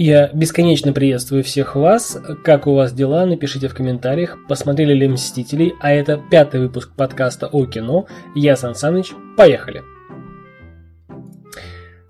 [0.00, 2.16] Я бесконечно приветствую всех вас.
[2.44, 3.26] Как у вас дела?
[3.26, 4.38] Напишите в комментариях.
[4.48, 8.06] Посмотрели ли «Мстителей?» А это пятый выпуск подкаста о кино.
[8.36, 9.10] Я Сан Саныч.
[9.36, 9.82] Поехали!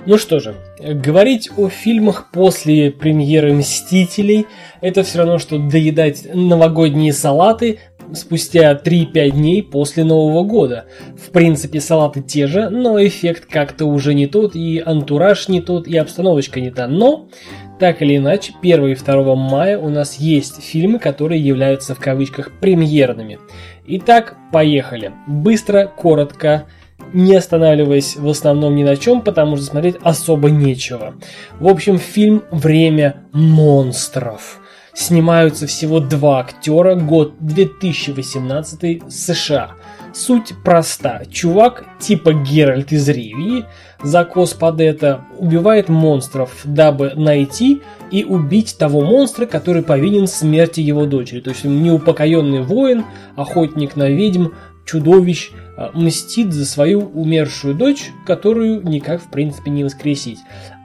[0.05, 4.47] Ну что же, говорить о фильмах после премьеры «Мстителей»
[4.83, 7.79] это все равно, что доедать новогодние салаты
[8.15, 10.85] спустя 3-5 дней после Нового года.
[11.17, 15.87] В принципе, салаты те же, но эффект как-то уже не тот, и антураж не тот,
[15.87, 16.87] и обстановочка не та.
[16.87, 17.29] Но
[17.79, 22.53] так или иначе, 1 и 2 мая у нас есть фильмы, которые являются в кавычках
[22.61, 23.39] премьерными.
[23.87, 25.13] Итак, поехали.
[25.27, 26.67] Быстро, коротко,
[27.13, 31.15] не останавливаясь в основном ни на чем, потому что смотреть особо нечего.
[31.59, 34.61] В общем, фильм «Время монстров».
[34.93, 39.73] Снимаются всего два актера, год 2018 США.
[40.13, 41.23] Суть проста.
[41.31, 43.65] Чувак типа Геральт из Ривии,
[44.03, 51.07] закос под это, убивает монстров, дабы найти и убить того монстра, который повинен смерти его
[51.07, 51.41] дочери.
[51.41, 53.05] То есть неупокоенный воин,
[53.37, 54.49] охотник на ведьм,
[54.85, 60.39] чудовищ, а, мстит за свою умершую дочь, которую никак в принципе не воскресить.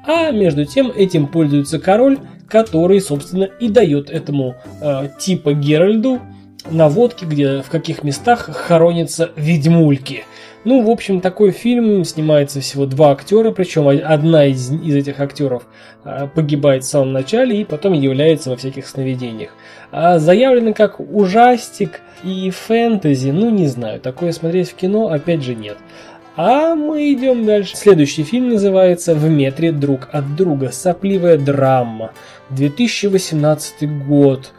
[0.05, 6.19] А между тем этим пользуется король, который, собственно, и дает этому э, типа Геральду
[6.69, 10.25] наводки, где в каких местах хоронятся ведьмульки.
[10.65, 15.63] Ну, в общем, такой фильм снимается всего два актера, причем одна из, из этих актеров
[16.03, 19.51] а, погибает в самом начале и потом является во всяких сновидениях.
[19.91, 25.53] А заявлено как ужастик и фэнтези, ну не знаю, такое смотреть в кино опять же
[25.53, 25.77] нет.
[26.35, 27.75] А мы идем дальше.
[27.75, 30.71] Следующий фильм называется «В метре друг от друга.
[30.71, 32.11] Сопливая драма».
[32.49, 34.51] 2018 год.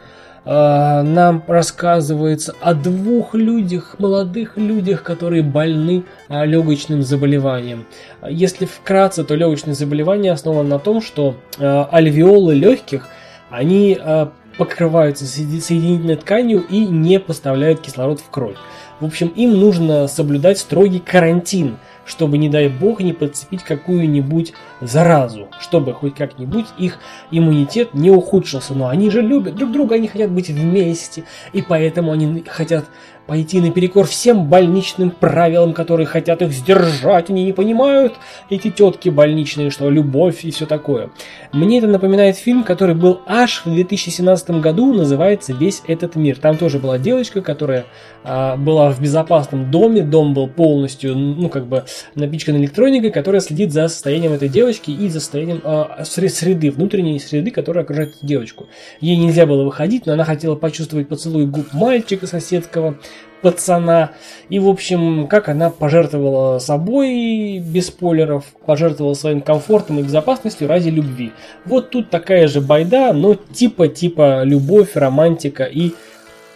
[0.47, 7.87] А, нам рассказывается о двух людях, молодых людях, которые больны а, легочным заболеванием.
[8.28, 13.09] Если вкратце, то легочное заболевание основано на том, что а, альвеолы легких,
[13.50, 13.98] они
[14.59, 18.56] покрываются соединительной тканью и не поставляют кислород в кровь.
[19.00, 25.48] В общем, им нужно соблюдать строгий карантин– чтобы, не дай бог, не подцепить какую-нибудь заразу,
[25.60, 26.98] чтобы хоть как-нибудь их
[27.31, 28.75] иммунитет не ухудшился.
[28.75, 32.87] Но они же любят друг друга, они хотят быть вместе, и поэтому они хотят
[33.27, 37.31] пойти наперекор всем больничным правилам, которые хотят их сдержать.
[37.31, 38.15] Они не понимают,
[38.51, 41.11] эти тетки больничные, что любовь и все такое.
[41.53, 46.39] Мне это напоминает фильм, который был аж в 2017 году, называется «Весь этот мир».
[46.39, 47.87] Там тоже была девочка, которая
[48.23, 53.73] а, была в безопасном доме, дом был полностью, ну, как бы напичкан электроникой, которая следит
[53.73, 58.67] за состоянием этой девочки и за состоянием а, среды, внутренней среды, которая окружает девочку.
[59.01, 62.99] Ей нельзя было выходить, но она хотела почувствовать поцелуй губ мальчика соседского,
[63.44, 64.12] пацана.
[64.48, 70.88] И, в общем, как она пожертвовала собой, без спойлеров, пожертвовала своим комфортом и безопасностью ради
[70.88, 71.32] любви.
[71.66, 75.92] Вот тут такая же байда, но типа-типа любовь, романтика и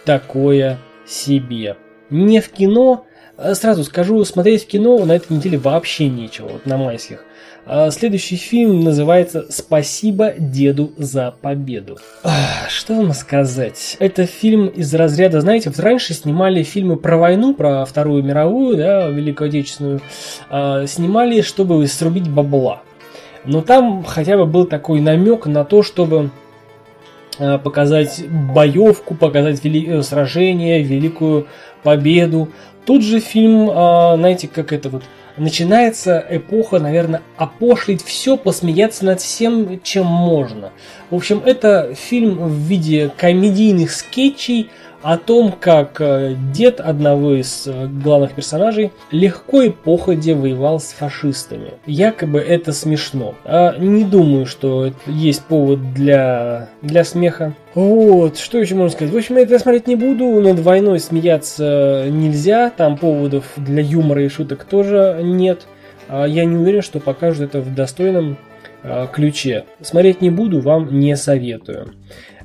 [0.03, 1.77] такое себе.
[2.09, 3.05] Не в кино,
[3.37, 7.23] а сразу скажу, смотреть в кино на этой неделе вообще нечего, вот на майских.
[7.65, 11.97] А следующий фильм называется «Спасибо деду за победу».
[12.67, 13.97] Что вам сказать?
[13.99, 19.07] Это фильм из разряда, знаете, вот раньше снимали фильмы про войну, про Вторую мировую, да,
[19.09, 20.01] Великую Отечественную,
[20.49, 22.81] а, снимали, чтобы срубить бабла.
[23.45, 26.31] Но там хотя бы был такой намек на то, чтобы
[27.39, 29.85] а, показать боевку, показать вели...
[29.87, 31.47] Э, сражение, великую
[31.83, 32.49] победу.
[32.85, 35.03] Тут же фильм, знаете, как это вот
[35.39, 40.71] начинается эпоха, наверное, опошлить все, посмеяться над всем, чем можно.
[41.09, 44.69] В общем, это фильм в виде комедийных скетчей
[45.01, 50.91] о том, как э, дед одного из э, главных персонажей легко и походе воевал с
[50.91, 51.73] фашистами.
[51.85, 53.35] Якобы это смешно.
[53.45, 57.53] А не думаю, что есть повод для, для смеха.
[57.75, 59.13] Вот, что еще можно сказать?
[59.13, 64.23] В общем, я это смотреть не буду, над войной смеяться нельзя, там поводов для юмора
[64.23, 65.67] и шуток тоже нет.
[66.07, 68.37] А я не уверен, что покажут это в достойном
[68.83, 69.65] а, ключе.
[69.81, 71.93] Смотреть не буду, вам не советую.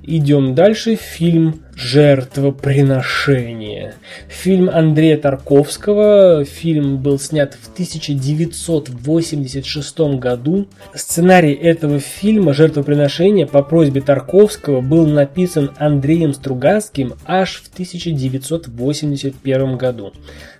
[0.06, 0.96] Идем дальше.
[0.96, 3.94] Фильм «Жертвоприношение».
[4.28, 6.44] Фильм Андрея Тарковского.
[6.44, 10.68] Фильм был снят в 1986 году.
[10.94, 20.12] Сценарий этого фильма «Жертвоприношение» по просьбе Тарковского был написан Андреем Стругацким аж в 1981 году.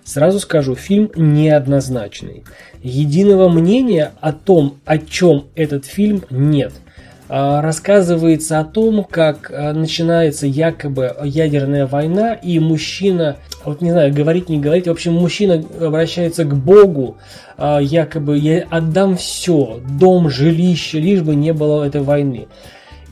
[0.03, 2.45] Сразу скажу, фильм неоднозначный.
[2.81, 6.73] Единого мнения о том, о чем этот фильм, нет–
[7.27, 14.49] рассказывается о том, как а, начинается якобы ядерная война, и мужчина, вот не знаю, говорить,
[14.49, 17.17] не говорить, в общем, мужчина обращается к Богу,
[17.57, 22.47] а, якобы я отдам все, дом, жилище, лишь бы не было этой войны.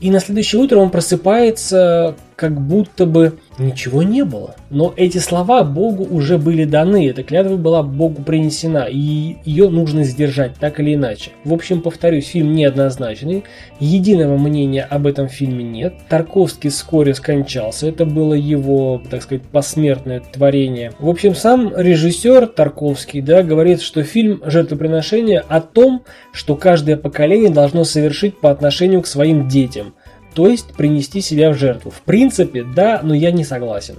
[0.00, 4.56] И на следующее утро он просыпается, как будто бы ничего не было.
[4.70, 10.04] Но эти слова Богу уже были даны, эта клятва была Богу принесена, и ее нужно
[10.04, 11.30] сдержать так или иначе.
[11.44, 13.44] В общем, повторюсь, фильм неоднозначный,
[13.78, 15.94] единого мнения об этом фильме нет.
[16.08, 20.92] Тарковский вскоре скончался, это было его, так сказать, посмертное творение.
[20.98, 27.50] В общем, сам режиссер Тарковский да, говорит, что фильм «Жертвоприношение» о том, что каждое поколение
[27.50, 29.94] должно совершить по отношению к своим детям–
[30.34, 31.90] то есть принести себя в жертву.
[31.90, 33.96] В принципе, да, но я не согласен.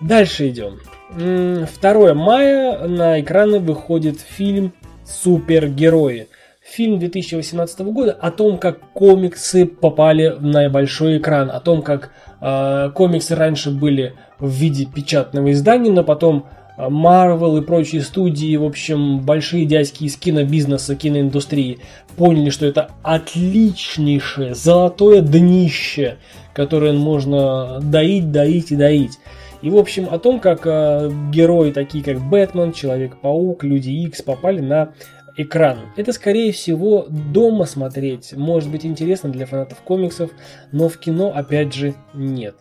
[0.00, 0.78] Дальше идем.
[1.16, 4.72] 2 мая на экраны выходит фильм
[5.04, 6.28] «Супергерои».
[6.62, 12.10] Фильм 2018 года о том, как комиксы попали на большой экран, о том, как
[12.40, 16.46] э, комиксы раньше были в виде печатного издания, но потом
[16.78, 21.78] Marvel и прочие студии, в общем, большие дядьки из кинобизнеса, киноиндустрии,
[22.16, 26.18] поняли, что это отличнейшее, золотое днище,
[26.54, 29.18] которое можно доить, доить и доить.
[29.62, 34.60] И, в общем, о том, как э, герои, такие как Бэтмен, Человек-паук, Люди Икс, попали
[34.60, 34.92] на
[35.36, 35.78] экран.
[35.96, 40.30] Это, скорее всего, дома смотреть может быть интересно для фанатов комиксов,
[40.72, 42.54] но в кино, опять же, нет.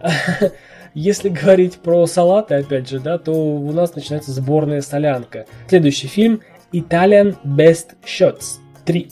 [0.94, 5.46] Если говорить про салаты, опять же, да, то у нас начинается сборная солянка.
[5.68, 6.40] Следующий фильм
[6.72, 9.10] Italian Best Shots 3.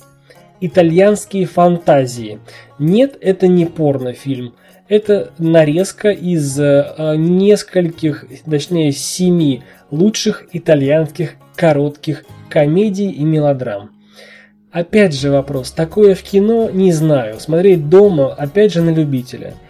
[0.60, 2.40] Итальянские фантазии.
[2.78, 4.54] Нет, это не порнофильм.
[4.88, 13.90] Это нарезка из э, нескольких, точнее семи лучших итальянских коротких комедий и мелодрам.
[14.72, 19.54] Опять же вопрос, такое в кино не знаю, смотреть дома опять же на любителя–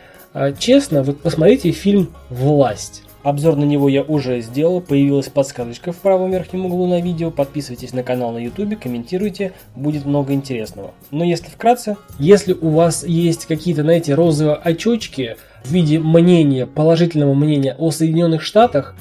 [0.58, 3.02] честно, вот посмотрите фильм «Власть».
[3.24, 7.32] Обзор на него я уже сделал, появилась подсказочка в правом верхнем углу на видео.
[7.32, 10.92] Подписывайтесь на канал на YouTube, комментируйте, будет много интересного.
[11.10, 17.34] Но если вкратце, если у вас есть какие-то, знаете, розовые очечки в виде мнения, положительного
[17.34, 18.94] мнения о Соединенных Штатах,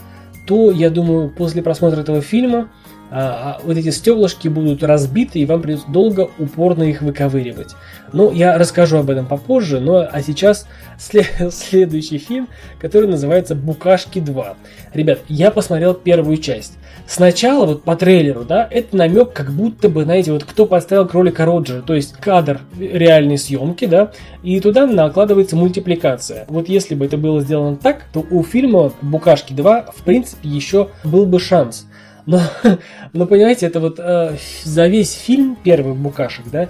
[0.48, 5.46] то, я думаю, после просмотра этого фильма а, а, вот эти стеклышки будут разбиты, и
[5.46, 7.76] вам придется долго, упорно их выковыривать.
[8.12, 10.68] Ну, я расскажу об этом попозже, но а сейчас
[11.00, 12.50] след, следующий фильм,
[12.80, 14.56] который называется «Букашки 2».
[14.94, 16.74] Ребят, я посмотрел первую часть.
[17.08, 21.46] Сначала, вот по трейлеру, да, это намек, как будто бы, знаете, вот кто подставил кролика
[21.46, 24.12] Роджера, то есть кадр реальной съемки, да,
[24.44, 26.46] и туда накладывается мультипликация.
[26.50, 30.90] Вот если бы это было сделано так, то у фильма «Букашки 2» в принципе еще
[31.06, 31.88] был бы шанс–
[32.28, 32.42] но,
[33.14, 36.70] но понимаете, это вот э, за весь фильм первый Букашек, да,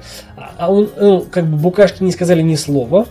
[0.58, 3.08] а он, ну, как бы Букашки не сказали ни слова.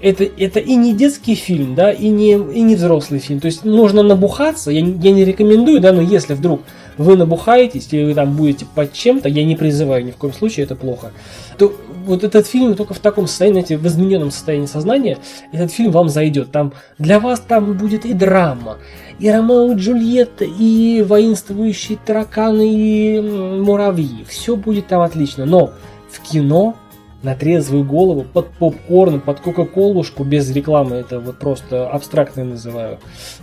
[0.00, 3.40] Это, это и не детский фильм, да, и не, и не взрослый фильм.
[3.40, 6.62] То есть можно набухаться, я, я не рекомендую, да, но если вдруг
[6.96, 10.64] вы набухаетесь, или вы там будете под чем-то, я не призываю ни в коем случае,
[10.64, 11.12] это плохо,
[11.58, 11.72] то
[12.06, 15.18] вот этот фильм только в таком состоянии, знаете, в измененном состоянии сознания,
[15.52, 16.50] этот фильм вам зайдет.
[16.50, 18.78] Там для вас там будет и драма,
[19.18, 24.24] и Ромео и Джульетта, и воинствующие тараканы, и муравьи.
[24.28, 25.44] Все будет там отлично.
[25.44, 25.72] Но
[26.10, 26.76] в кино
[27.22, 32.98] на трезвую голову, под попкорн, под кока-колушку, без рекламы, это вот просто абстрактные называю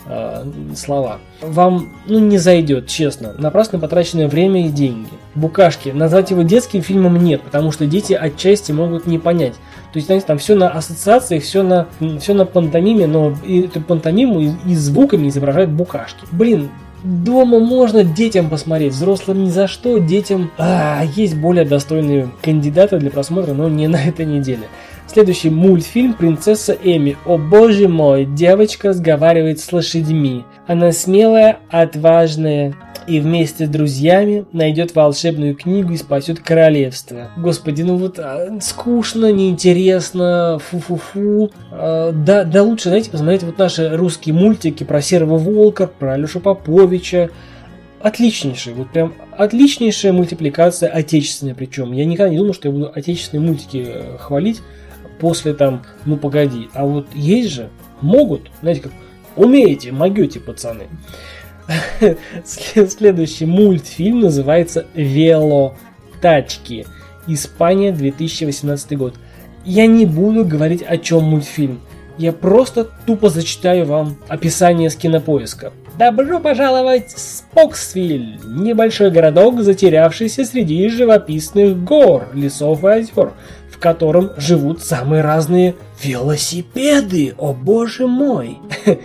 [0.07, 0.45] э,
[0.75, 3.33] слова, вам ну, не зайдет, честно.
[3.37, 5.09] Напрасно потраченное время и деньги.
[5.35, 5.89] Букашки.
[5.89, 9.55] Назвать его детским фильмом нет, потому что дети отчасти могут не понять.
[9.91, 11.87] То есть, знаете, там все на ассоциациях, все на,
[12.19, 16.25] все на пантомиме, но эту пантомиму и, и звуками изображают букашки.
[16.31, 16.69] Блин,
[17.05, 23.11] Дома можно детям посмотреть, взрослым ни за что, детям а, есть более достойные кандидаты для
[23.11, 24.67] просмотра, но не на этой неделе.
[25.07, 27.15] Следующий мультфильм «Принцесса Эми».
[27.25, 30.43] О боже мой, девочка разговаривает с лошадьми.
[30.67, 32.75] Она смелая, отважная,
[33.07, 37.29] и вместе с друзьями найдет волшебную книгу и спасет королевство.
[37.37, 41.51] Господи, ну вот а, скучно, неинтересно, фу-фу-фу.
[41.71, 46.39] А, да, да лучше, знаете, посмотрите вот наши русские мультики про Серого Волка, про Алешу
[46.39, 47.29] Поповича.
[48.01, 51.91] Отличнейшие, вот прям отличнейшая мультипликация отечественная причем.
[51.91, 54.61] Я никогда не думал, что я буду отечественные мультики э, хвалить
[55.19, 56.69] после там, ну погоди.
[56.73, 57.69] А вот есть же,
[58.01, 58.91] могут, знаете, как
[59.35, 60.87] умеете, могете, пацаны.
[62.45, 65.75] Следующий мультфильм называется «Вело
[66.21, 66.85] тачки».
[67.27, 69.15] Испания, 2018 год.
[69.63, 71.81] Я не буду говорить, о чем мультфильм.
[72.17, 75.73] Я просто тупо зачитаю вам описание с кинопоиска.
[75.97, 83.33] Добро пожаловать в Споксвиль, небольшой городок, затерявшийся среди живописных гор, лесов и озер,
[83.75, 87.35] в котором живут самые разные велосипеды.
[87.37, 88.57] О боже мой!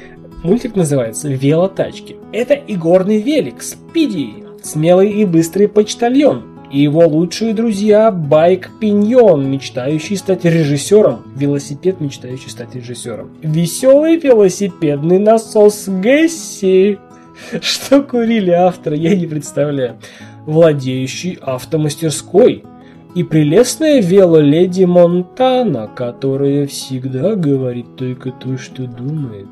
[0.44, 2.16] Мультик называется «Велотачки».
[2.32, 10.16] Это игорный велик Спиди, смелый и быстрый почтальон, и его лучшие друзья Байк Пиньон, мечтающий
[10.16, 16.98] стать режиссером, велосипед, мечтающий стать режиссером, веселый велосипедный насос Гесси,
[17.60, 19.98] что курили авторы, я не представляю,
[20.46, 22.64] владеющий автомастерской,
[23.14, 29.48] и прелестная велоледи Монтана, которая всегда говорит только то, что думает.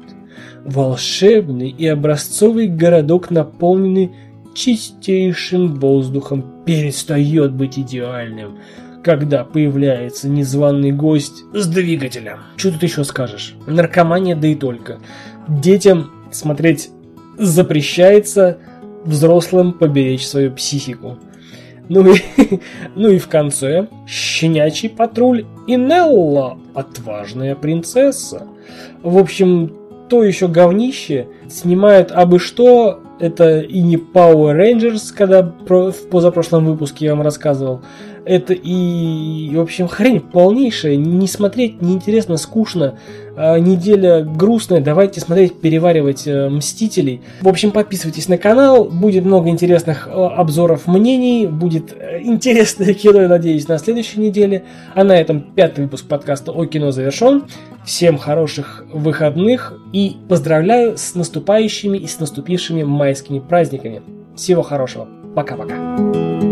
[0.64, 4.12] Волшебный и образцовый городок, наполненный
[4.54, 8.58] чистейшим воздухом, перестает быть идеальным,
[9.02, 12.38] когда появляется незваный гость с двигателем.
[12.56, 13.54] Что тут еще скажешь?
[13.66, 14.98] Наркомания, да и только.
[15.48, 16.90] Детям смотреть
[17.38, 18.58] запрещается,
[19.04, 21.18] взрослым поберечь свою психику.
[21.88, 22.20] Ну и,
[22.94, 28.46] ну и в конце щенячий патруль и Нелла, отважная принцесса.
[29.02, 29.72] В общем,
[30.08, 31.28] то еще говнище.
[31.48, 33.00] Снимают абы что.
[33.20, 37.82] Это и не Power Rangers, когда в позапрошлом выпуске я вам рассказывал.
[38.28, 40.96] Это и, в общем, хрень полнейшая.
[40.96, 42.98] Не смотреть неинтересно, скучно.
[43.36, 44.82] А, неделя грустная.
[44.82, 47.22] Давайте смотреть, переваривать э, Мстителей.
[47.40, 48.84] В общем, подписывайтесь на канал.
[48.84, 51.46] Будет много интересных э, обзоров мнений.
[51.46, 54.64] Будет э, интересное кино, я надеюсь, на следующей неделе.
[54.94, 57.44] А на этом пятый выпуск подкаста о кино завершен.
[57.86, 64.02] Всем хороших выходных и поздравляю с наступающими и с наступившими майскими праздниками.
[64.36, 65.08] Всего хорошего.
[65.34, 66.47] Пока-пока.